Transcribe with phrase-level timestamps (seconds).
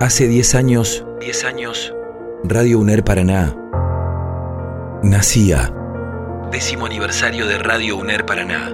[0.00, 1.92] Hace 10 años, 10 años,
[2.44, 3.56] Radio UNER Paraná
[5.02, 5.74] nacía.
[6.52, 8.72] Décimo aniversario de Radio UNER Paraná.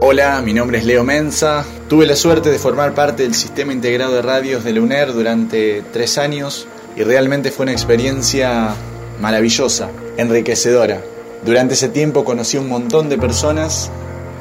[0.00, 1.64] Hola, mi nombre es Leo Mensa.
[1.88, 5.84] Tuve la suerte de formar parte del sistema integrado de radios de la UNER durante
[5.92, 6.66] tres años
[6.96, 8.74] y realmente fue una experiencia
[9.20, 11.00] maravillosa, enriquecedora.
[11.44, 13.88] Durante ese tiempo conocí un montón de personas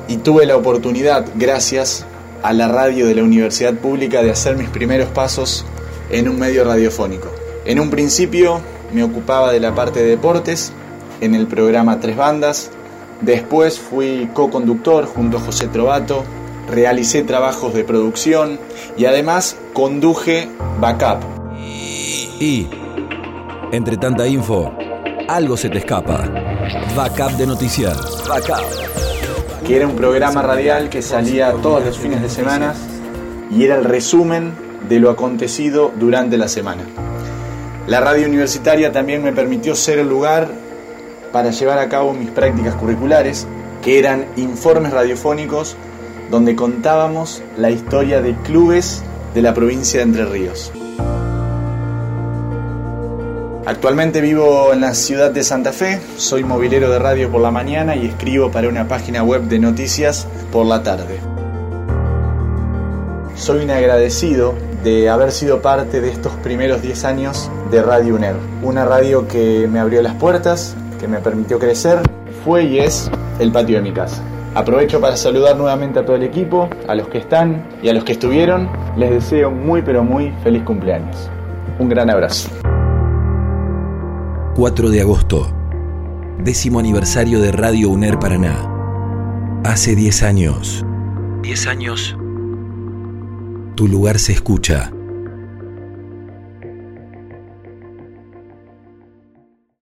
[0.08, 2.08] y tuve la oportunidad, gracias
[2.44, 5.66] a la radio de la Universidad Pública, de hacer mis primeros pasos
[6.10, 7.30] en un medio radiofónico.
[7.66, 8.62] En un principio
[8.94, 10.72] me ocupaba de la parte de deportes
[11.22, 12.72] en el programa Tres Bandas.
[13.22, 16.24] Después fui co-conductor junto a José Trovato,
[16.70, 18.60] realicé trabajos de producción
[18.98, 21.24] y además conduje Backup.
[22.40, 22.68] Y,
[23.72, 24.74] entre tanta info,
[25.28, 26.28] algo se te escapa.
[26.96, 28.24] Backup de noticias.
[28.28, 29.21] Backup.
[29.66, 32.74] Que era un programa radial que salía todos los fines de semana
[33.52, 34.54] y era el resumen
[34.88, 36.84] de lo acontecido durante la semana.
[37.88, 40.50] La radio universitaria también me permitió ser el lugar
[41.32, 43.48] para llevar a cabo mis prácticas curriculares,
[43.82, 45.76] que eran informes radiofónicos
[46.30, 49.04] donde contábamos la historia de clubes
[49.34, 50.72] de la provincia de Entre Ríos.
[53.66, 57.96] Actualmente vivo en la ciudad de Santa Fe, soy movilero de radio por la mañana
[57.96, 61.20] y escribo para una página web de noticias por la tarde.
[63.36, 68.36] Soy un agradecido de haber sido parte de estos primeros 10 años de Radio UNER,
[68.64, 72.00] una radio que me abrió las puertas, que me permitió crecer,
[72.44, 74.24] fue y es el patio de mi casa.
[74.56, 78.04] Aprovecho para saludar nuevamente a todo el equipo, a los que están y a los
[78.04, 78.70] que estuvieron.
[78.98, 81.30] Les deseo muy pero muy feliz cumpleaños.
[81.78, 82.50] Un gran abrazo.
[84.56, 85.50] 4 de agosto,
[86.44, 88.68] décimo aniversario de Radio UNER Paraná.
[89.64, 90.86] Hace 10 años.
[91.42, 92.18] 10 años.
[93.76, 94.92] Tu lugar se escucha.